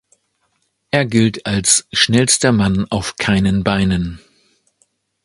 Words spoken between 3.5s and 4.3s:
Beinen“.